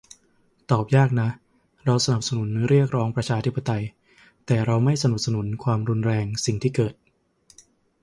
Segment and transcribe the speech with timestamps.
[0.71, 1.29] ตอบยากนะ
[1.85, 3.83] เราสนับสนุนเรียกร้องประชาธิปไตย
[4.45, 6.93] แต่เราไม่สนับสนุนความรุนแรง สิ่งที่เกิด